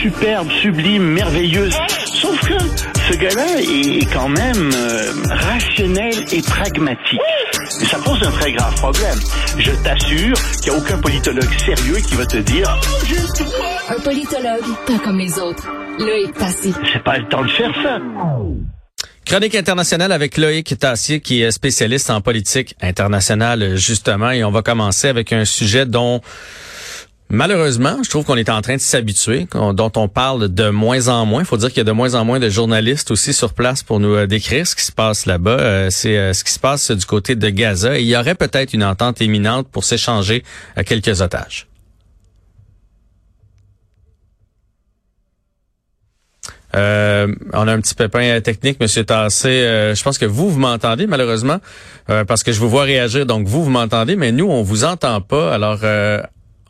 superbe, 0.00 0.50
sublime, 0.62 1.02
merveilleuse. 1.02 1.76
Sauf 2.06 2.40
que 2.40 2.58
ce 3.10 3.16
gars-là 3.18 3.60
est 3.60 4.12
quand 4.12 4.28
même 4.28 4.70
euh, 4.74 5.12
rationnel 5.28 6.14
et 6.32 6.42
pragmatique. 6.42 7.20
Et 7.80 7.84
ça 7.84 7.98
pose 7.98 8.22
un 8.22 8.30
très 8.30 8.52
grave 8.52 8.74
problème. 8.76 9.18
Je 9.58 9.70
t'assure 9.82 10.36
qu'il 10.62 10.72
n'y 10.72 10.78
a 10.78 10.80
aucun 10.80 10.98
politologue 10.98 11.52
sérieux 11.64 11.96
qui 11.96 12.14
va 12.14 12.26
te 12.26 12.38
dire 12.38 12.80
Un 13.88 14.00
politologue, 14.00 14.64
pas 14.86 14.98
comme 15.04 15.18
les 15.18 15.38
autres. 15.38 15.68
Loïc 15.98 16.32
Passy. 16.34 16.74
c'est 16.92 17.02
pas 17.02 17.18
le 17.18 17.28
temps 17.28 17.42
de 17.42 17.50
faire 17.50 17.72
ça. 17.82 17.98
Chronique 19.26 19.54
internationale 19.54 20.12
avec 20.12 20.38
Loïc 20.38 20.78
Tassier, 20.78 21.20
qui 21.20 21.42
est 21.42 21.50
spécialiste 21.50 22.10
en 22.10 22.20
politique 22.20 22.74
internationale, 22.80 23.76
justement. 23.76 24.30
Et 24.30 24.42
on 24.44 24.50
va 24.50 24.62
commencer 24.62 25.08
avec 25.08 25.32
un 25.32 25.44
sujet 25.44 25.86
dont, 25.86 26.20
malheureusement, 27.30 28.02
je 28.02 28.10
trouve 28.10 28.24
qu'on 28.24 28.36
est 28.36 28.50
en 28.50 28.60
train 28.60 28.74
de 28.74 28.80
s'habituer, 28.80 29.46
dont 29.52 29.92
on 29.96 30.08
parle 30.08 30.48
de 30.48 30.68
moins 30.68 31.08
en 31.08 31.24
moins. 31.24 31.42
Il 31.42 31.46
faut 31.46 31.56
dire 31.56 31.68
qu'il 31.68 31.78
y 31.78 31.80
a 31.80 31.84
de 31.84 31.92
moins 31.92 32.14
en 32.14 32.24
moins 32.24 32.40
de 32.40 32.50
journalistes 32.50 33.10
aussi 33.10 33.32
sur 33.32 33.54
place 33.54 33.82
pour 33.82 34.00
nous 34.00 34.14
euh, 34.14 34.26
décrire 34.26 34.66
ce 34.66 34.74
qui 34.74 34.84
se 34.84 34.92
passe 34.92 35.26
là-bas. 35.26 35.58
Euh, 35.58 35.88
C'est 35.90 36.18
euh, 36.18 36.32
ce 36.32 36.44
qui 36.44 36.52
se 36.52 36.58
passe 36.58 36.90
du 36.90 37.06
côté 37.06 37.36
de 37.36 37.48
Gaza. 37.48 37.98
Il 37.98 38.06
y 38.06 38.16
aurait 38.16 38.34
peut-être 38.34 38.74
une 38.74 38.84
entente 38.84 39.20
imminente 39.20 39.68
pour 39.68 39.84
s'échanger 39.84 40.42
quelques 40.84 41.20
otages. 41.20 41.66
Euh, 46.76 47.34
on 47.52 47.66
a 47.66 47.72
un 47.72 47.80
petit 47.80 47.94
pépin 47.94 48.40
technique, 48.40 48.78
Monsieur 48.80 49.04
Tassé. 49.04 49.92
Je 49.94 50.02
pense 50.02 50.18
que 50.18 50.26
vous, 50.26 50.50
vous 50.50 50.60
m'entendez 50.60 51.06
malheureusement, 51.06 51.58
parce 52.06 52.44
que 52.44 52.52
je 52.52 52.60
vous 52.60 52.68
vois 52.68 52.84
réagir. 52.84 53.26
Donc 53.26 53.46
vous, 53.48 53.64
vous 53.64 53.70
m'entendez, 53.70 54.14
mais 54.14 54.30
nous, 54.30 54.46
on 54.46 54.62
vous 54.62 54.84
entend 54.84 55.20
pas. 55.20 55.52
Alors, 55.52 55.80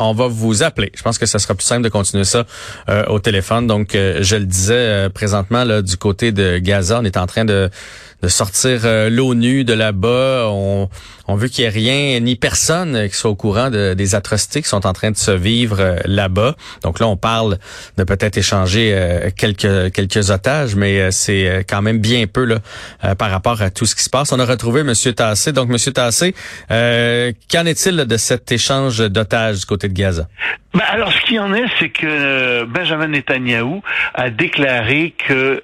on 0.00 0.12
va 0.12 0.26
vous 0.26 0.62
appeler. 0.62 0.90
Je 0.94 1.02
pense 1.02 1.18
que 1.18 1.26
ça 1.26 1.38
sera 1.38 1.54
plus 1.54 1.64
simple 1.64 1.82
de 1.82 1.88
continuer 1.88 2.24
ça 2.24 2.46
euh, 2.88 3.04
au 3.06 3.18
téléphone. 3.18 3.66
Donc, 3.66 3.94
euh, 3.94 4.18
je 4.22 4.36
le 4.36 4.46
disais 4.46 4.74
euh, 4.74 5.08
présentement 5.08 5.64
là, 5.64 5.82
du 5.82 5.96
côté 5.96 6.32
de 6.32 6.58
Gaza, 6.58 7.00
on 7.00 7.04
est 7.04 7.16
en 7.16 7.26
train 7.26 7.44
de, 7.44 7.70
de 8.22 8.28
sortir 8.28 8.80
euh, 8.84 9.08
l'ONU 9.10 9.64
de 9.64 9.72
là-bas. 9.72 10.46
On, 10.48 10.88
on 11.26 11.34
veut 11.36 11.48
qu'il 11.48 11.62
n'y 11.64 11.68
ait 11.68 11.70
rien 11.70 12.20
ni 12.20 12.36
personne 12.36 13.08
qui 13.08 13.14
soit 13.14 13.30
au 13.30 13.34
courant 13.36 13.70
de- 13.70 13.94
des 13.94 14.14
atrocités 14.14 14.62
qui 14.62 14.68
sont 14.68 14.86
en 14.86 14.92
train 14.92 15.10
de 15.10 15.16
se 15.16 15.30
vivre 15.30 15.76
euh, 15.80 15.96
là-bas. 16.04 16.56
Donc 16.82 17.00
là, 17.00 17.06
on 17.06 17.16
parle 17.16 17.58
de 17.96 18.04
peut-être 18.04 18.36
échanger 18.38 18.92
euh, 18.94 19.30
quelques 19.36 19.92
quelques 19.92 20.30
otages, 20.30 20.74
mais 20.74 21.00
euh, 21.00 21.08
c'est 21.10 21.48
euh, 21.48 21.62
quand 21.68 21.82
même 21.82 21.98
bien 21.98 22.26
peu 22.26 22.44
là 22.44 22.58
euh, 23.04 23.14
par 23.14 23.30
rapport 23.30 23.62
à 23.62 23.70
tout 23.70 23.86
ce 23.86 23.94
qui 23.94 24.02
se 24.02 24.10
passe. 24.10 24.32
On 24.32 24.38
a 24.40 24.44
retrouvé 24.44 24.82
Monsieur 24.82 25.12
Tassé. 25.12 25.52
Donc, 25.52 25.68
Monsieur 25.68 25.92
Tassé, 25.92 26.34
qu'en 26.68 27.66
est-il 27.66 27.96
de 27.96 28.16
cet 28.16 28.50
échange 28.52 28.98
d'otages 28.98 29.60
du 29.60 29.66
côté 29.66 29.88
de 29.88 29.94
Gaza? 29.94 30.26
Ben, 30.72 30.84
alors, 30.88 31.12
ce 31.12 31.20
qui 31.26 31.36
en 31.38 31.52
est, 31.52 31.64
c'est 31.80 31.88
que 31.88 32.64
Benjamin 32.64 33.08
Netanyahou 33.08 33.82
a 34.14 34.30
déclaré 34.30 35.14
que 35.26 35.60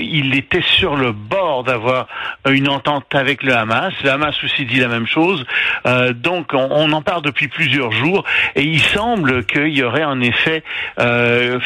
il 0.00 0.34
était 0.36 0.62
sur 0.78 0.96
le 0.96 1.12
bord 1.12 1.64
d'avoir 1.64 1.93
une 2.48 2.68
entente 2.68 3.14
avec 3.14 3.42
le 3.42 3.54
Hamas. 3.54 3.92
Le 4.02 4.10
Hamas 4.10 4.34
aussi 4.44 4.64
dit 4.64 4.80
la 4.80 4.88
même 4.88 5.06
chose. 5.06 5.44
Euh, 5.86 6.12
donc, 6.12 6.52
on, 6.54 6.92
en 6.92 7.02
parle 7.02 7.22
depuis 7.22 7.48
plusieurs 7.48 7.92
jours, 7.92 8.24
et 8.54 8.62
il 8.62 8.80
semble 8.80 9.44
qu'il 9.44 9.76
y 9.76 9.82
aurait 9.82 10.04
en 10.04 10.20
effet 10.20 10.62
euh, 10.98 11.58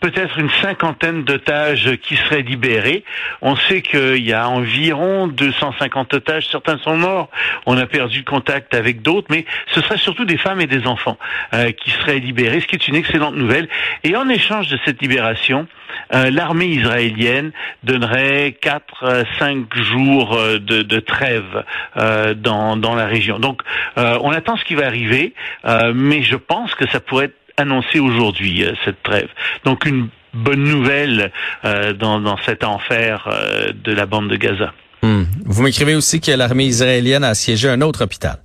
peut-être 0.00 0.38
une 0.38 0.50
cinquantaine 0.62 1.24
d'otages 1.24 1.96
qui 2.02 2.16
seraient 2.16 2.42
libérés. 2.42 3.04
On 3.42 3.56
sait 3.56 3.82
qu'il 3.82 4.24
y 4.24 4.32
a 4.32 4.48
environ 4.48 5.26
250 5.26 6.14
otages. 6.14 6.48
Certains 6.48 6.78
sont 6.78 6.96
morts. 6.96 7.28
On 7.66 7.76
a 7.76 7.86
perdu 7.86 8.24
contact 8.24 8.74
avec 8.74 9.02
d'autres, 9.02 9.28
mais 9.30 9.44
ce 9.74 9.80
serait 9.80 9.98
surtout 9.98 10.24
des 10.24 10.38
femmes 10.38 10.60
et 10.60 10.66
des 10.66 10.86
enfants 10.86 11.18
euh, 11.54 11.72
qui 11.72 11.90
seraient 11.90 12.18
libérés, 12.18 12.60
ce 12.60 12.66
qui 12.66 12.76
est 12.76 12.88
une 12.88 12.96
excellente 12.96 13.34
nouvelle. 13.34 13.68
Et 14.04 14.16
en 14.16 14.28
échange 14.28 14.68
de 14.68 14.78
cette 14.84 15.00
libération, 15.02 15.66
euh, 16.14 16.30
l'armée 16.30 16.66
israélienne 16.66 17.52
donnerait 17.82 18.56
4 18.60 19.24
cinq 19.38 19.74
jours 19.76 20.36
euh, 20.36 20.58
de, 20.58 21.00
trêve 21.00 21.64
euh, 21.96 22.34
dans, 22.34 22.76
dans 22.76 22.94
la 22.94 23.06
région. 23.06 23.38
Donc, 23.38 23.62
euh, 23.96 24.18
on 24.22 24.30
attend 24.30 24.56
ce 24.56 24.64
qui 24.64 24.74
va 24.74 24.86
arriver, 24.86 25.34
euh, 25.64 25.92
mais 25.94 26.22
je 26.22 26.36
pense 26.36 26.74
que 26.74 26.88
ça 26.90 27.00
pourrait 27.00 27.26
être 27.26 27.36
annoncé 27.56 27.98
aujourd'hui, 27.98 28.64
euh, 28.64 28.72
cette 28.84 29.02
trêve. 29.02 29.28
Donc, 29.64 29.84
une 29.86 30.08
bonne 30.34 30.64
nouvelle 30.64 31.32
euh, 31.64 31.92
dans, 31.92 32.20
dans 32.20 32.38
cet 32.46 32.64
enfer 32.64 33.26
euh, 33.26 33.72
de 33.72 33.92
la 33.92 34.06
bande 34.06 34.28
de 34.28 34.36
Gaza. 34.36 34.72
Hmm. 35.02 35.24
Vous 35.44 35.62
m'écrivez 35.62 35.94
aussi 35.94 36.20
que 36.20 36.30
l'armée 36.32 36.66
israélienne 36.66 37.24
a 37.24 37.28
assiégé 37.28 37.68
un 37.68 37.80
autre 37.80 38.04
hôpital. 38.04 38.38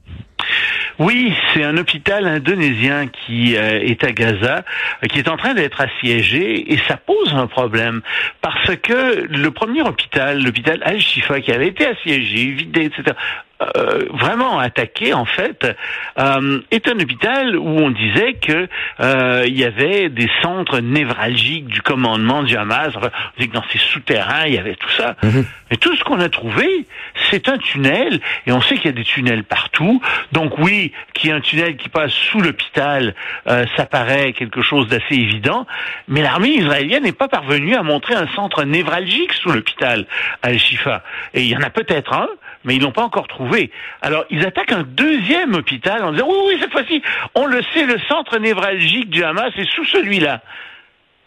Oui, 1.00 1.34
c'est 1.54 1.64
un 1.64 1.78
hôpital 1.78 2.28
indonésien 2.28 3.08
qui 3.08 3.56
euh, 3.56 3.80
est 3.82 4.04
à 4.04 4.12
Gaza, 4.12 4.64
euh, 5.04 5.08
qui 5.08 5.20
est 5.20 5.28
en 5.28 5.38
train 5.38 5.56
d'être 5.56 5.82
assiégé, 5.82 6.72
et 6.72 6.78
ça 6.88 6.98
pose 6.98 7.34
un 7.34 7.48
problème 7.48 8.02
parce 8.42 8.76
que 8.76 9.26
le 9.28 9.52
premier 9.52 9.82
hôpital, 9.82 10.44
l'hôpital 10.44 10.82
Al-Shifa, 10.84 11.42
qui 11.42 11.52
avait 11.52 11.68
été 11.68 11.88
assiégé, 11.88 12.52
vidé, 12.52 12.86
etc., 12.86 13.16
euh, 13.62 14.06
vraiment 14.12 14.60
attaqué 14.60 15.14
en 15.14 15.26
fait, 15.26 15.66
euh, 16.18 16.60
est 16.72 16.88
un 16.88 17.00
hôpital 17.00 17.56
où 17.56 17.68
on 17.68 17.92
disait 17.92 18.34
que 18.34 18.68
euh, 19.00 19.44
il 19.48 19.58
y 19.58 19.64
avait 19.64 20.10
des 20.10 20.30
centres 20.42 20.80
névralgiques 20.80 21.68
du 21.68 21.82
commandement 21.82 22.44
du 22.44 22.58
Hamas. 22.58 22.96
Enfin, 22.96 23.12
on 23.38 23.42
dit 23.42 23.50
que 23.50 23.54
dans 23.54 23.64
ces 23.72 23.78
souterrains 23.78 24.46
il 24.48 24.56
y 24.56 24.58
avait 24.58 24.76
tout 24.76 24.90
ça. 24.92 25.16
Mais 25.74 25.78
tout 25.78 25.96
ce 25.96 26.04
qu'on 26.04 26.20
a 26.20 26.30
trouvé, 26.30 26.86
c'est 27.32 27.50
un 27.50 27.58
tunnel, 27.58 28.20
et 28.46 28.52
on 28.52 28.62
sait 28.62 28.76
qu'il 28.76 28.86
y 28.86 28.90
a 28.90 28.92
des 28.92 29.04
tunnels 29.04 29.44
partout. 29.44 30.02
Donc 30.32 30.60
oui, 30.60 30.92
qu'il 31.14 31.30
y 31.30 31.34
ait 31.34 31.36
un 31.36 31.42
tunnel 31.42 31.78
qui 31.78 31.90
passe 31.90 32.12
sous 32.12 32.42
l'hôpital, 32.42 33.16
euh, 33.48 33.66
ça 33.76 33.86
paraît 33.86 34.34
quelque 34.34 34.62
chose 34.62 34.88
d'assez 34.88 35.16
évident. 35.16 35.66
Mais 36.08 36.22
l'armée 36.22 36.50
israélienne 36.50 37.04
n'est 37.04 37.12
pas 37.12 37.28
parvenue 37.28 37.76
à 37.76 37.82
montrer 37.82 38.14
un 38.14 38.28
centre 38.36 38.64
névralgique 38.64 39.34
sous 39.34 39.52
l'hôpital 39.52 40.06
Al-Shifa. 40.44 41.04
Et 41.34 41.42
il 41.42 41.48
y 41.48 41.58
en 41.58 41.62
a 41.62 41.72
peut-être 41.72 42.14
un, 42.14 42.28
mais 42.64 42.76
ils 42.76 42.82
l'ont 42.82 42.92
pas 42.92 43.04
encore 43.04 43.28
trouvé. 43.28 43.72
Alors, 44.02 44.26
ils 44.30 44.46
attaquent 44.46 44.72
un 44.72 44.84
deuxième 44.84 45.54
hôpital 45.56 46.04
en 46.04 46.12
disant, 46.12 46.28
oui, 46.28 46.38
oui, 46.48 46.58
cette 46.60 46.72
fois-ci, 46.72 47.02
on 47.36 47.46
le 47.46 47.62
sait, 47.74 47.86
le 47.86 48.00
centre 48.08 48.38
névralgique 48.38 49.10
du 49.10 49.24
Hamas 49.24 49.52
est 49.58 49.70
sous 49.72 49.86
celui-là. 49.86 50.42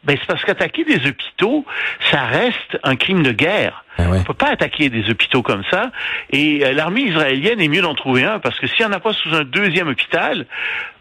Ben, 0.06 0.16
c'est 0.20 0.26
parce 0.26 0.44
qu'attaquer 0.44 0.84
des 0.84 1.04
hôpitaux, 1.08 1.64
ça 2.12 2.24
reste 2.26 2.78
un 2.84 2.94
crime 2.94 3.24
de 3.24 3.32
guerre. 3.32 3.84
Ah 3.98 4.08
ouais. 4.08 4.19
On 4.20 4.22
peut 4.22 4.34
pas 4.34 4.50
attaquer 4.50 4.88
des 4.88 5.10
hôpitaux 5.10 5.42
comme 5.42 5.64
ça. 5.69 5.91
Et 6.30 6.64
euh, 6.64 6.72
l'armée 6.72 7.00
israélienne 7.02 7.60
est 7.60 7.66
mieux 7.66 7.82
d'en 7.82 7.94
trouver 7.94 8.22
un 8.22 8.38
parce 8.38 8.60
que 8.60 8.68
s'il 8.68 8.86
n'y 8.86 8.92
en 8.92 8.94
a 8.94 9.00
pas 9.00 9.12
sous 9.12 9.34
un 9.34 9.42
deuxième 9.42 9.88
hôpital, 9.88 10.47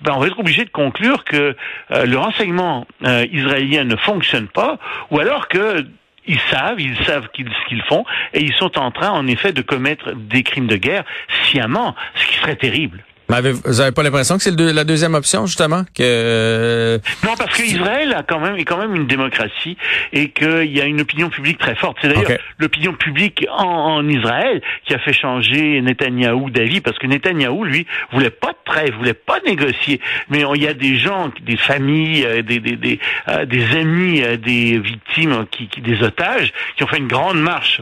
ben 0.01 0.13
on 0.15 0.19
va 0.19 0.27
être 0.27 0.39
obligé 0.39 0.65
de 0.65 0.71
conclure 0.71 1.23
que 1.23 1.55
euh, 1.91 2.05
le 2.05 2.17
renseignement 2.17 2.87
euh, 3.05 3.27
israélien 3.31 3.83
ne 3.83 3.95
fonctionne 3.95 4.47
pas, 4.47 4.79
ou 5.11 5.19
alors 5.19 5.49
que 5.49 5.85
ils 6.27 6.39
savent, 6.51 6.79
ils 6.79 6.97
savent 7.05 7.27
ce 7.35 7.67
qu'ils 7.67 7.83
font, 7.83 8.05
et 8.33 8.41
ils 8.41 8.53
sont 8.53 8.77
en 8.77 8.91
train, 8.91 9.11
en 9.11 9.27
effet, 9.27 9.53
de 9.53 9.61
commettre 9.61 10.13
des 10.15 10.43
crimes 10.43 10.67
de 10.67 10.77
guerre 10.77 11.03
sciemment, 11.43 11.95
ce 12.15 12.27
qui 12.27 12.35
serait 12.35 12.55
terrible. 12.55 13.03
Mais 13.29 13.37
avez- 13.37 13.53
vous 13.53 13.81
avez 13.81 13.91
pas 13.91 14.03
l'impression 14.03 14.37
que 14.37 14.43
c'est 14.43 14.55
la 14.59 14.83
deuxième 14.83 15.15
option, 15.15 15.45
justement? 15.47 15.83
Que 15.95 16.03
euh, 16.03 16.99
Non, 17.23 17.31
parce 17.37 17.55
qu'Israël 17.57 18.13
a 18.13 18.21
quand 18.23 18.39
même 18.39 18.55
est 18.57 18.65
quand 18.65 18.77
même 18.77 18.95
une 18.95 19.07
démocratie 19.07 19.77
et 20.13 20.29
qu'il 20.29 20.71
y 20.71 20.79
a 20.79 20.85
une 20.85 21.01
opinion 21.01 21.29
publique 21.29 21.57
très 21.57 21.75
forte. 21.75 21.97
C'est 22.01 22.09
d'ailleurs 22.09 22.39
l'opinion 22.59 22.93
publique 22.93 23.45
en, 23.51 23.63
en 23.65 24.07
Israël 24.07 24.61
qui 24.85 24.93
a 24.93 24.99
fait 24.99 25.13
changer 25.13 25.81
Netanyahou 25.81 26.49
d'avis, 26.51 26.81
parce 26.81 26.97
que 26.99 27.07
Netanyahou, 27.07 27.63
lui, 27.63 27.87
voulait 28.11 28.29
pas 28.29 28.51
de 28.51 28.57
trêve, 28.71 28.93
voulait 28.95 29.13
pas 29.13 29.39
négocier. 29.45 29.99
Mais 30.29 30.43
il 30.55 30.61
y 30.61 30.67
a 30.67 30.73
des 30.75 30.97
gens, 30.97 31.31
des 31.41 31.57
familles, 31.57 32.25
euh, 32.25 32.41
des 32.43 32.59
des 32.59 32.75
des, 32.75 32.99
euh, 33.29 33.45
des 33.45 33.63
amis, 33.75 34.21
euh, 34.23 34.37
des 34.37 34.77
victimes, 34.77 35.45
qui, 35.49 35.67
qui 35.67 35.81
des 35.81 36.03
otages, 36.03 36.53
qui 36.77 36.83
ont 36.83 36.87
fait 36.87 36.97
une 36.97 37.07
grande 37.07 37.39
marche 37.41 37.81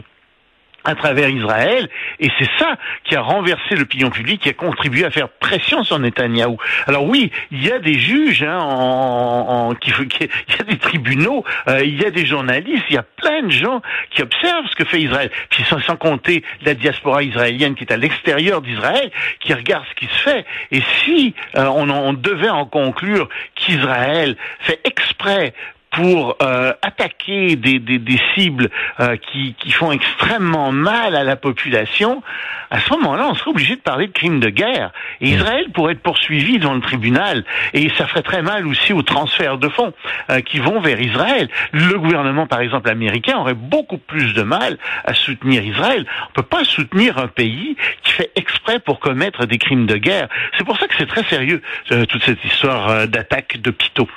à 0.84 0.94
travers 0.94 1.28
Israël, 1.28 1.88
et 2.20 2.30
c'est 2.38 2.48
ça 2.58 2.76
qui 3.04 3.16
a 3.16 3.20
renversé 3.20 3.74
l'opinion 3.74 4.10
publique, 4.10 4.42
qui 4.42 4.48
a 4.50 4.52
contribué 4.52 5.04
à 5.04 5.10
faire 5.10 5.28
pression 5.28 5.82
sur 5.84 5.98
Netanyahou. 5.98 6.58
Alors 6.86 7.04
oui, 7.04 7.30
il 7.50 7.64
y 7.64 7.72
a 7.72 7.78
des 7.78 7.98
juges, 7.98 8.42
hein, 8.42 8.58
en, 8.58 9.68
en- 9.70 9.74
qui, 9.74 9.90
qui- 10.08 10.28
il 10.48 10.56
y 10.56 10.60
a 10.60 10.64
des 10.64 10.78
tribunaux, 10.78 11.44
euh, 11.68 11.82
il 11.84 12.00
y 12.00 12.04
a 12.04 12.10
des 12.10 12.26
journalistes, 12.26 12.84
il 12.90 12.94
y 12.96 12.98
a 12.98 13.02
plein 13.02 13.42
de 13.42 13.50
gens 13.50 13.80
qui 14.10 14.22
observent 14.22 14.66
ce 14.70 14.76
que 14.76 14.84
fait 14.84 15.00
Israël. 15.00 15.30
Puis 15.50 15.64
sans, 15.64 15.80
sans 15.80 15.96
compter 15.96 16.42
la 16.62 16.74
diaspora 16.74 17.22
israélienne 17.22 17.74
qui 17.74 17.84
est 17.84 17.92
à 17.92 17.96
l'extérieur 17.96 18.60
d'Israël, 18.60 19.10
qui 19.40 19.54
regarde 19.54 19.84
ce 19.90 19.94
qui 19.94 20.06
se 20.06 20.18
fait. 20.18 20.44
Et 20.70 20.82
si 21.04 21.34
euh, 21.56 21.64
on, 21.66 21.88
on 21.90 22.12
devait 22.12 22.50
en 22.50 22.66
conclure 22.66 23.28
qu'Israël 23.54 24.36
fait 24.60 24.80
exprès 24.84 25.54
pour 25.94 26.36
euh, 26.42 26.72
attaquer 26.82 27.56
des, 27.56 27.78
des, 27.78 27.98
des 27.98 28.20
cibles 28.34 28.70
euh, 29.00 29.16
qui, 29.16 29.54
qui 29.54 29.70
font 29.70 29.92
extrêmement 29.92 30.72
mal 30.72 31.14
à 31.14 31.22
la 31.22 31.36
population, 31.36 32.22
à 32.70 32.80
ce 32.80 32.90
moment-là, 32.94 33.28
on 33.30 33.34
serait 33.34 33.50
obligé 33.50 33.76
de 33.76 33.80
parler 33.80 34.08
de 34.08 34.12
crimes 34.12 34.40
de 34.40 34.48
guerre. 34.48 34.90
Et 35.20 35.28
Israël 35.28 35.66
pourrait 35.72 35.92
être 35.92 36.02
poursuivi 36.02 36.58
dans 36.58 36.74
le 36.74 36.80
tribunal. 36.80 37.44
Et 37.72 37.88
ça 37.90 38.06
ferait 38.06 38.22
très 38.22 38.42
mal 38.42 38.66
aussi 38.66 38.92
aux 38.92 39.02
transferts 39.02 39.58
de 39.58 39.68
fonds 39.68 39.92
euh, 40.30 40.40
qui 40.40 40.58
vont 40.58 40.80
vers 40.80 41.00
Israël. 41.00 41.48
Le 41.72 41.96
gouvernement, 41.98 42.48
par 42.48 42.60
exemple, 42.60 42.90
américain, 42.90 43.38
aurait 43.38 43.54
beaucoup 43.54 43.98
plus 43.98 44.34
de 44.34 44.42
mal 44.42 44.78
à 45.04 45.14
soutenir 45.14 45.64
Israël. 45.64 46.04
On 46.30 46.32
peut 46.32 46.42
pas 46.42 46.64
soutenir 46.64 47.18
un 47.18 47.28
pays 47.28 47.76
qui 48.02 48.12
fait 48.12 48.32
exprès 48.34 48.80
pour 48.80 48.98
commettre 48.98 49.46
des 49.46 49.58
crimes 49.58 49.86
de 49.86 49.96
guerre. 49.96 50.28
C'est 50.58 50.64
pour 50.64 50.76
ça 50.78 50.88
que 50.88 50.94
c'est 50.98 51.06
très 51.06 51.24
sérieux, 51.24 51.62
euh, 51.92 52.04
toute 52.06 52.24
cette 52.24 52.44
histoire 52.44 52.88
euh, 52.88 53.06
d'attaque 53.06 53.58
d'hôpitaux. 53.58 54.08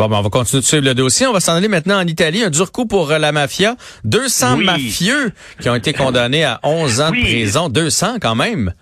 Bon, 0.00 0.08
ben, 0.08 0.16
on 0.16 0.22
va 0.22 0.30
continuer 0.30 0.62
de 0.62 0.66
suivre 0.66 0.86
le 0.86 0.94
dossier. 0.94 1.26
On 1.26 1.32
va 1.34 1.40
s'en 1.40 1.54
aller 1.54 1.68
maintenant 1.68 1.98
en 2.00 2.06
Italie. 2.06 2.42
Un 2.42 2.48
dur 2.48 2.72
coup 2.72 2.86
pour 2.86 3.10
euh, 3.10 3.18
la 3.18 3.32
mafia. 3.32 3.76
200 4.04 4.56
Oui. 4.56 4.64
mafieux 4.64 5.30
qui 5.60 5.68
ont 5.68 5.74
été 5.74 5.92
condamnés 5.92 6.42
à 6.42 6.58
11 6.62 7.02
ans 7.02 7.10
Oui. 7.10 7.18
de 7.20 7.24
prison. 7.26 7.68
200 7.68 8.14
quand 8.18 8.34
même. 8.34 8.72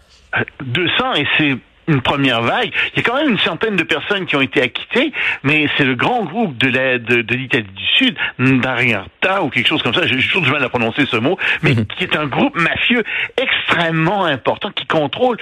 200 0.65 1.15
et 1.17 1.27
c'est 1.37 1.57
une 1.89 2.03
première 2.03 2.43
vague. 2.43 2.71
Il 2.95 2.99
y 2.99 3.01
a 3.01 3.03
quand 3.03 3.17
même 3.17 3.31
une 3.31 3.39
centaine 3.41 3.75
de 3.75 3.83
personnes 3.83 4.27
qui 4.27 4.37
ont 4.37 4.43
été 4.43 4.63
acquittées, 4.63 5.11
mais 5.43 5.67
c'est 5.77 5.85
le 5.85 5.97
grand 5.97 6.23
groupe 6.25 6.57
de 6.57 6.69
la- 6.69 6.99
de, 7.01 7.23
de 7.23 7.35
l'Italie 7.35 7.65
du 7.65 7.85
Sud, 7.97 8.17
Ndariarta 8.39 9.43
ou 9.43 9.49
quelque 9.51 9.67
chose 9.67 9.83
comme 9.83 9.95
ça, 9.95 10.07
j'ai 10.07 10.15
toujours 10.19 10.43
du 10.43 10.51
mal 10.53 10.63
à 10.63 10.69
prononcer 10.69 11.05
ce 11.11 11.17
mot, 11.17 11.37
mais 11.63 11.75
qui 11.97 12.05
est 12.05 12.15
un 12.17 12.27
groupe 12.27 12.55
mafieux 12.57 13.03
extrêmement 13.43 14.25
important 14.25 14.71
qui 14.71 14.87
contrôle 14.87 15.37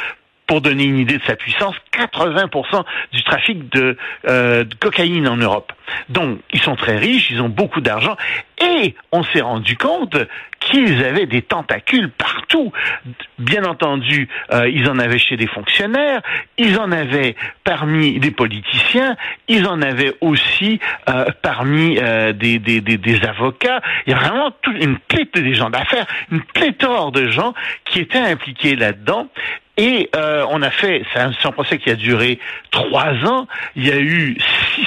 pour 0.47 0.61
donner 0.61 0.85
une 0.85 0.99
idée 0.99 1.19
de 1.19 1.25
sa 1.25 1.37
puissance, 1.37 1.75
80% 1.93 2.85
du 3.13 3.23
trafic 3.25 3.69
de, 3.71 3.97
euh, 4.29 4.65
de 4.65 4.75
cocaïne 4.77 5.29
en 5.29 5.37
Europe. 5.37 5.73
Donc, 6.09 6.41
ils 6.53 6.61
sont 6.61 6.77
très 6.77 6.97
riches, 6.97 7.31
ils 7.31 7.41
ont 7.41 7.49
beaucoup 7.49 7.81
d'argent, 7.81 8.17
et 8.61 8.95
on 9.13 9.23
s'est 9.23 9.41
rendu 9.41 9.77
compte 9.77 10.17
qu'ils 10.61 11.05
avaient 11.05 11.27
des 11.27 11.43
tentacules 11.43 12.11
partout. 12.11 12.73
Bien 13.39 13.65
entendu, 13.65 14.29
euh, 14.53 14.69
ils 14.69 14.89
en 14.89 14.99
avaient 14.99 15.19
chez 15.19 15.37
des 15.37 15.47
fonctionnaires, 15.47 16.23
ils 16.59 16.79
en 16.79 16.91
avaient 16.91 17.37
parmi 17.65 18.19
des 18.19 18.31
politiciens, 18.31 19.17
ils 19.49 19.67
en 19.67 19.83
avaient 19.83 20.15
aussi 20.21 20.81
euh, 21.09 21.27
parmi 21.43 21.99
euh, 21.99 22.33
des, 22.33 22.59
des, 22.59 22.81
des, 22.81 22.99
des 22.99 23.25
avocats. 23.25 23.81
Il 24.07 24.13
y 24.13 24.15
a 24.15 24.19
vraiment 24.19 24.51
toute 24.63 24.83
une 24.83 24.99
pléthore 24.99 25.43
des 25.43 25.55
gens 25.55 25.71
d'affaires, 25.71 26.07
une 26.33 26.43
pléthore 26.43 27.13
de 27.13 27.29
gens 27.29 27.53
qui 27.85 28.01
étaient 28.01 28.19
impliqués 28.19 28.77
là-dedans. 28.77 29.29
Et 29.77 30.09
euh, 30.17 30.47
on 30.51 30.63
a 30.63 30.71
fait, 30.71 31.05
c'est 31.13 31.21
un, 31.21 31.53
procès 31.53 31.79
qui 31.79 31.91
a 31.91 31.97
duré 31.97 32.39
trois 32.71 33.13
ans. 33.25 33.47
Il 33.75 33.87
y 33.87 33.93
a 33.93 33.99
eu 33.99 34.37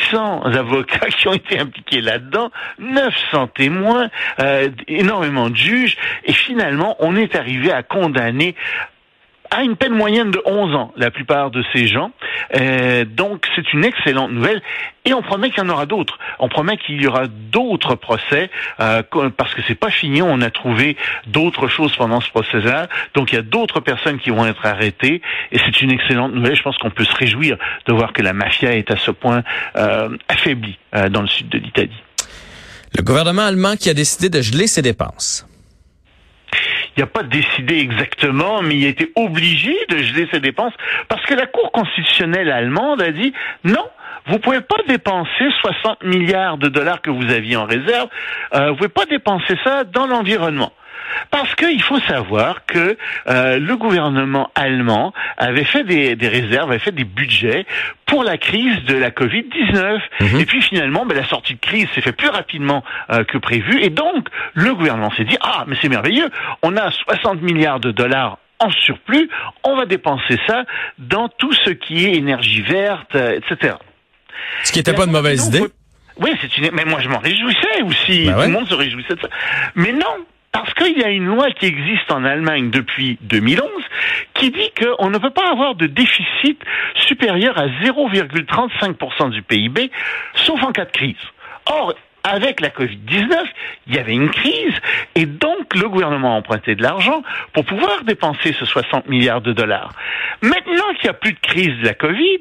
600 0.09 0.44
avocats 0.44 1.07
qui 1.18 1.27
ont 1.27 1.33
été 1.33 1.59
impliqués 1.59 2.01
là-dedans, 2.01 2.51
900 2.80 3.47
témoins, 3.47 4.09
euh, 4.39 4.69
énormément 4.88 5.50
de 5.50 5.56
juges. 5.56 5.95
Et 6.25 6.33
finalement, 6.33 6.95
on 7.00 7.15
est 7.15 7.36
arrivé 7.36 7.71
à 7.71 7.83
condamner 7.83 8.56
à 9.51 9.63
une 9.63 9.75
peine 9.75 9.94
moyenne 9.94 10.31
de 10.31 10.42
11 10.46 10.75
ans, 10.75 10.94
la 10.96 11.12
plupart 11.12 11.51
de 11.51 11.63
ces 11.74 11.88
gens. 11.88 12.12
Euh, 12.56 13.06
donc, 13.06 13.48
c'est 13.56 13.74
une 13.74 13.84
excellente 13.84 14.31
nouvelle. 14.31 14.62
Et 15.06 15.13
on 15.13 15.22
promet 15.22 15.50
qu'il 15.50 15.63
y 15.63 15.66
en 15.66 15.69
aura 15.69 15.86
d'autres. 15.86 16.19
On 16.40 16.50
promet 16.50 16.78
qu'il 16.78 17.01
y 17.01 17.07
aura 17.07 17.28
d'autres 17.28 17.96
procès, 17.96 18.51
euh, 18.80 19.01
parce 19.36 19.54
que 19.56 19.62
c'est 19.68 19.75
pas 19.80 19.90
fini. 19.90 20.22
On 20.22 20.42
a 20.42 20.51
trouvé 20.51 20.98
d'autres 21.28 21.68
choses 21.68 21.96
pendant 21.96 22.22
ce 22.22 22.30
procès-là. 22.30 22.88
Donc, 23.16 23.31
il 23.31 23.36
y 23.36 23.40
a 23.40 23.44
d'autres 23.44 23.80
personnes 23.80 24.19
qui 24.19 24.30
vont 24.30 24.46
être 24.46 24.66
arrêtées. 24.66 25.22
Et 25.51 25.57
c'est 25.57 25.81
une 25.81 25.92
excellente 25.92 26.34
nouvelle. 26.34 26.56
Je 26.56 26.62
pense 26.63 26.78
qu'on 26.78 26.92
peut 26.92 27.06
se 27.06 27.16
réjouir 27.16 27.57
de 27.88 27.94
voir 27.94 28.13
que 28.13 28.22
la 28.22 28.34
mafia 28.34 28.75
est 28.75 28.92
à 28.92 28.98
ce 28.98 29.12
point 29.12 29.44
euh, 29.75 30.10
affaiblie 30.28 30.78
euh, 30.96 31.10
dans 31.10 31.22
le 31.22 31.28
sud 31.28 31.50
de 31.50 31.57
l'Italie. 31.57 32.04
Le 32.98 33.04
gouvernement 33.04 33.44
allemand 33.44 33.75
qui 33.75 33.90
a 33.90 33.94
décidé 33.94 34.30
de 34.30 34.42
geler 34.42 34.68
ses 34.68 34.81
dépenses. 34.81 35.48
Il 37.00 37.04
n'a 37.04 37.07
pas 37.07 37.24
décidé 37.24 37.78
exactement, 37.78 38.62
mais 38.62 38.75
il 38.75 38.86
a 38.86 38.90
été 38.90 39.10
obligé 39.16 39.74
de 39.88 40.00
geler 40.00 40.28
ses 40.34 40.42
dépenses 40.42 40.74
parce 41.07 41.25
que 41.25 41.34
la 41.34 41.46
Cour 41.46 41.72
constitutionnelle 41.72 42.51
allemande 42.51 43.01
a 43.01 43.12
dit 43.12 43.31
non. 43.63 43.86
Vous 44.28 44.38
pouvez 44.38 44.60
pas 44.60 44.75
dépenser 44.86 45.50
60 45.62 46.04
milliards 46.04 46.57
de 46.57 46.68
dollars 46.68 47.01
que 47.01 47.10
vous 47.10 47.31
aviez 47.31 47.56
en 47.56 47.63
réserve. 47.63 48.10
Euh, 48.54 48.72
vous 48.72 48.75
pouvez 48.75 48.90
pas 48.90 49.06
dépenser 49.06 49.56
ça 49.63 49.86
dans 49.86 50.07
l'environnement. 50.07 50.74
Parce 51.31 51.54
qu'il 51.56 51.81
faut 51.81 52.00
savoir 52.01 52.66
que 52.66 52.98
euh, 53.28 53.60
le 53.60 53.78
gouvernement 53.78 54.51
allemand 54.56 55.13
avait 55.38 55.63
fait 55.63 55.84
des, 55.84 56.16
des 56.16 56.28
réserves, 56.28 56.69
avait 56.69 56.80
fait 56.80 56.92
des 56.92 57.04
budgets 57.04 57.66
pour 58.06 58.24
la 58.24 58.38
crise 58.38 58.84
de 58.86 58.96
la 58.96 59.12
Covid-19. 59.12 60.00
Et 60.40 60.46
puis 60.46 60.62
finalement, 60.62 61.06
ben, 61.06 61.16
la 61.16 61.25
sortie 61.25 61.56
de 61.56 61.60
crise 61.60 61.88
s'est 61.94 62.01
fait 62.01 62.12
plus 62.12 62.30
rapidement 62.30 62.84
euh, 63.12 63.24
que 63.24 63.38
prévu. 63.38 63.81
Et 63.81 63.90
donc, 63.90 64.28
le 64.54 64.74
gouvernement 64.74 65.12
s'est 65.12 65.25
dit, 65.25 65.38
ah, 65.42 65.66
mais 65.68 65.75
c'est 65.81 65.90
merveilleux, 65.90 66.30
on 66.63 66.75
a 66.78 66.92
60 66.92 67.42
milliards 67.42 67.80
de 67.80 67.92
dollars 67.92 68.38
en 68.60 68.72
surplus, 68.72 69.30
on 69.63 69.75
va 69.75 69.86
dépenser 69.86 70.38
ça 70.48 70.63
dans 70.98 71.30
tout 71.30 71.54
ce 71.54 71.69
qui 71.69 72.06
est 72.06 72.16
énergie 72.16 72.62
verte, 72.62 73.16
euh, 73.16 73.40
etc. 73.40 73.75
Ce 74.63 74.72
qui 74.72 74.80
n'était 74.80 74.94
pas 74.94 75.06
une 75.06 75.12
mauvaise 75.12 75.48
idée. 75.48 75.63
Oui, 76.18 76.31
c'est 76.42 76.57
une. 76.57 76.72
Mais 76.74 76.84
moi, 76.84 77.00
je 77.00 77.07
m'en 77.07 77.19
réjouissais 77.19 77.81
aussi. 77.84 78.25
Ben 78.25 78.36
ouais. 78.36 78.44
Tout 78.44 78.51
le 78.51 78.57
monde 78.57 78.68
se 78.68 78.74
réjouissait 78.74 79.16
de 79.16 79.22
ça. 79.22 79.30
Mais 79.75 79.94
non, 79.94 80.25
parce 80.51 80.74
qu'il 80.74 80.98
y 80.98 81.04
a 81.04 81.10
une 81.10 81.25
loi 81.25 81.51
qui 81.51 81.66
existe 81.66 82.12
en 82.12 82.24
Allemagne 82.24 82.69
depuis 82.72 83.18
2011 83.22 83.68
qui 84.34 84.51
dit 84.51 84.72
qu'on 84.80 85.10
ne 85.10 85.18
peut 85.18 85.30
pas 85.30 85.50
avoir 85.51 85.75
de 85.75 85.86
déficit 85.86 86.62
supérieur 86.96 87.57
à 87.57 87.68
0,35% 87.68 89.30
du 89.30 89.42
PIB, 89.42 89.92
sauf 90.36 90.62
en 90.63 90.72
cas 90.72 90.86
de 90.86 90.92
crise. 90.92 91.16
Or, 91.66 91.94
avec 92.24 92.60
la 92.60 92.69
Covid-19, 92.69 93.34
il 93.88 93.96
y 93.96 94.00
avait 94.00 94.13
une 94.13 94.30
crise 94.30 94.74
et 95.16 95.25
donc 95.25 95.75
le 95.75 95.88
gouvernement 95.88 96.36
a 96.36 96.38
emprunté 96.38 96.75
de 96.75 96.84
l'argent 96.84 97.24
pour 97.54 97.66
pouvoir 97.66 98.04
dépenser 98.04 98.54
ce 98.54 98.66
60 98.66 99.07
milliards 99.07 99.42
de 99.42 99.54
dollars. 99.54 99.94
Maintenant 100.42 100.94
qu'il 100.96 101.06
n'y 101.06 101.10
a 101.10 101.13
plus 101.13 101.34
de 101.34 101.40
crise 101.40 101.78
de 101.80 101.86
la 101.86 101.94
Covid, 101.94 102.40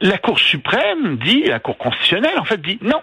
la 0.00 0.18
Cour 0.18 0.38
suprême 0.38 1.16
dit, 1.18 1.44
la 1.44 1.58
Cour 1.58 1.76
constitutionnelle 1.76 2.38
en 2.38 2.44
fait 2.44 2.60
dit 2.60 2.78
non. 2.82 3.02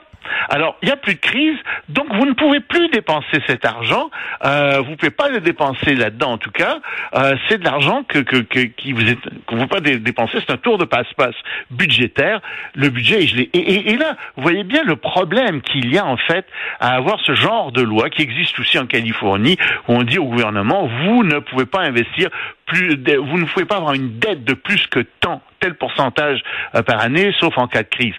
Alors, 0.49 0.77
il 0.81 0.85
n'y 0.87 0.91
a 0.91 0.97
plus 0.97 1.15
de 1.15 1.19
crise, 1.19 1.57
donc 1.89 2.13
vous 2.13 2.25
ne 2.25 2.33
pouvez 2.33 2.59
plus 2.59 2.89
dépenser 2.89 3.41
cet 3.47 3.65
argent. 3.65 4.09
Euh, 4.45 4.81
vous 4.83 4.91
ne 4.91 4.95
pouvez 4.95 5.11
pas 5.11 5.29
le 5.29 5.39
dépenser 5.39 5.95
là-dedans, 5.95 6.33
en 6.33 6.37
tout 6.37 6.51
cas. 6.51 6.79
Euh, 7.15 7.35
c'est 7.47 7.57
de 7.57 7.63
l'argent 7.63 8.03
que, 8.03 8.19
vous 8.19 9.01
ne 9.01 9.13
pouvez 9.47 9.67
pas 9.67 9.79
dé- 9.79 9.99
dépenser. 9.99 10.37
C'est 10.39 10.51
un 10.51 10.57
tour 10.57 10.77
de 10.77 10.85
passe-passe 10.85 11.35
budgétaire. 11.69 12.41
Le 12.75 12.89
budget 12.89 13.23
est 13.23 13.27
gelé. 13.27 13.49
Et, 13.53 13.91
et, 13.91 13.97
là, 13.97 14.15
vous 14.35 14.43
voyez 14.43 14.63
bien 14.63 14.83
le 14.83 14.95
problème 14.95 15.61
qu'il 15.61 15.91
y 15.93 15.97
a 15.97 16.05
en 16.05 16.17
fait 16.17 16.45
à 16.79 16.95
avoir 16.95 17.19
ce 17.21 17.33
genre 17.33 17.71
de 17.71 17.81
loi 17.81 18.09
qui 18.09 18.21
existe 18.21 18.59
aussi 18.59 18.77
en 18.79 18.85
Californie, 18.87 19.57
où 19.87 19.93
on 19.93 20.03
dit 20.03 20.19
au 20.19 20.25
gouvernement 20.25 20.89
vous 21.05 21.23
ne 21.23 21.39
pouvez 21.39 21.65
pas 21.65 21.81
investir 21.81 22.29
plus, 22.65 22.95
vous 23.17 23.37
ne 23.37 23.45
pouvez 23.45 23.65
pas 23.65 23.77
avoir 23.77 23.93
une 23.93 24.17
dette 24.19 24.43
de 24.43 24.53
plus 24.53 24.87
que 24.87 24.99
tant 25.19 25.41
tel 25.59 25.75
pourcentage 25.75 26.41
euh, 26.75 26.81
par 26.81 26.99
année, 27.01 27.33
sauf 27.39 27.55
en 27.57 27.67
cas 27.67 27.83
de 27.83 27.87
crise. 27.89 28.15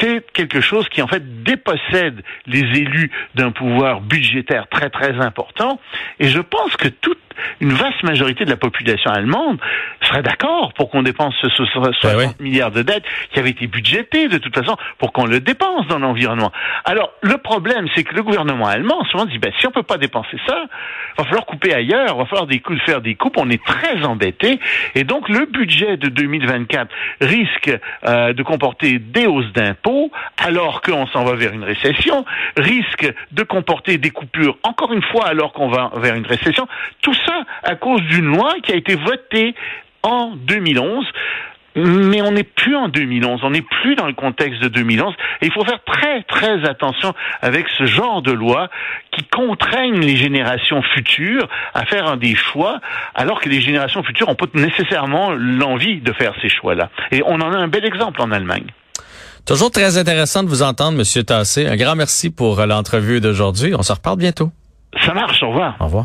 C'est 0.00 0.24
quelque 0.32 0.60
chose 0.60 0.88
qui 0.88 1.02
en 1.02 1.06
fait 1.06 1.42
dépossède 1.42 2.22
les 2.46 2.60
élus 2.60 3.10
d'un 3.34 3.50
pouvoir 3.50 4.00
budgétaire 4.00 4.66
très 4.68 4.90
très 4.90 5.20
important. 5.20 5.80
Et 6.18 6.28
je 6.28 6.40
pense 6.40 6.76
que 6.76 6.88
toute 6.88 7.18
une 7.60 7.72
vaste 7.72 8.02
majorité 8.02 8.44
de 8.44 8.50
la 8.50 8.56
population 8.56 9.10
allemande 9.10 9.58
serait 10.02 10.22
d'accord 10.22 10.72
pour 10.74 10.90
qu'on 10.90 11.02
dépense 11.02 11.34
ce, 11.40 11.48
ce- 11.50 11.64
ce 11.64 11.80
60 12.00 12.16
ouais. 12.16 12.28
milliards 12.40 12.70
de 12.70 12.82
dettes 12.82 13.04
qui 13.32 13.38
avaient 13.38 13.50
été 13.50 13.66
budgétés 13.66 14.28
de 14.28 14.38
toute 14.38 14.54
façon 14.54 14.76
pour 14.98 15.12
qu'on 15.12 15.26
le 15.26 15.40
dépense 15.40 15.86
dans 15.88 15.98
l'environnement. 15.98 16.52
Alors 16.84 17.10
le 17.22 17.36
problème, 17.38 17.86
c'est 17.94 18.04
que 18.04 18.14
le 18.14 18.22
gouvernement 18.22 18.66
allemand 18.66 19.00
en 19.00 19.04
ce 19.04 19.16
moment 19.16 19.30
dit 19.30 19.38
ben, 19.38 19.52
si 19.58 19.66
on 19.66 19.70
peut 19.70 19.82
pas 19.82 19.98
dépenser 19.98 20.36
ça, 20.46 20.64
va 21.18 21.24
falloir 21.24 21.46
couper 21.46 21.74
ailleurs, 21.74 22.16
va 22.16 22.24
falloir 22.26 22.46
des 22.46 22.60
coups, 22.60 22.80
faire 22.82 23.00
des 23.00 23.14
coupes. 23.14 23.36
On 23.36 23.50
est 23.50 23.62
très 23.64 24.04
embêté 24.04 24.58
et 24.94 25.04
donc 25.04 25.28
le 25.28 25.46
budget 25.46 25.96
de 25.96 26.08
2024 26.08 26.88
risque 27.20 27.70
euh, 28.06 28.32
de 28.32 28.42
comporter 28.42 28.98
des 28.98 29.26
hausses 29.26 29.52
d'impôts 29.52 30.10
alors 30.38 30.82
qu'on 30.82 31.06
s'en 31.08 31.24
va 31.24 31.34
vers 31.34 31.52
une 31.52 31.64
récession, 31.64 32.24
risque 32.56 33.12
de 33.32 33.42
comporter 33.42 33.98
des 33.98 34.10
coupures 34.10 34.56
encore 34.62 34.92
une 34.92 35.02
fois 35.02 35.26
alors 35.26 35.52
qu'on 35.52 35.68
va 35.68 35.90
vers 35.96 36.14
une 36.14 36.26
récession. 36.26 36.66
Tout 37.02 37.14
ça 37.26 37.44
à 37.62 37.74
cause 37.74 38.02
d'une 38.02 38.26
loi 38.26 38.54
qui 38.62 38.72
a 38.72 38.76
été 38.76 38.94
votée 38.96 39.54
en 40.02 40.32
2011. 40.36 41.06
Mais 41.76 42.22
on 42.22 42.30
n'est 42.30 42.44
plus 42.44 42.76
en 42.76 42.86
2011, 42.86 43.40
on 43.42 43.50
n'est 43.50 43.64
plus 43.82 43.96
dans 43.96 44.06
le 44.06 44.12
contexte 44.12 44.62
de 44.62 44.68
2011. 44.68 45.12
Et 45.42 45.46
il 45.46 45.52
faut 45.52 45.64
faire 45.64 45.82
très 45.84 46.22
très 46.22 46.64
attention 46.68 47.12
avec 47.42 47.66
ce 47.76 47.84
genre 47.84 48.22
de 48.22 48.30
loi 48.30 48.70
qui 49.10 49.24
contraignent 49.24 49.98
les 49.98 50.16
générations 50.16 50.82
futures 50.82 51.48
à 51.74 51.84
faire 51.84 52.16
des 52.16 52.36
choix, 52.36 52.80
alors 53.16 53.40
que 53.40 53.48
les 53.48 53.60
générations 53.60 54.04
futures 54.04 54.28
n'ont 54.28 54.36
pas 54.36 54.46
nécessairement 54.54 55.32
l'envie 55.32 56.00
de 56.00 56.12
faire 56.12 56.34
ces 56.40 56.48
choix-là. 56.48 56.90
Et 57.10 57.22
on 57.26 57.40
en 57.40 57.52
a 57.52 57.56
un 57.56 57.66
bel 57.66 57.84
exemple 57.84 58.22
en 58.22 58.30
Allemagne. 58.30 58.66
Toujours 59.46 59.70
très 59.70 59.98
intéressant 59.98 60.42
de 60.42 60.48
vous 60.48 60.62
entendre, 60.62 60.96
Monsieur 60.96 61.22
Tassé. 61.22 61.66
Un 61.66 61.76
grand 61.76 61.96
merci 61.96 62.30
pour 62.30 62.60
euh, 62.60 62.66
l'entrevue 62.66 63.20
d'aujourd'hui. 63.20 63.74
On 63.76 63.82
se 63.82 63.92
reparle 63.92 64.16
bientôt. 64.16 64.50
Ça 65.04 65.12
marche, 65.12 65.42
au 65.42 65.48
revoir. 65.48 65.76
Au 65.80 65.84
revoir. 65.84 65.92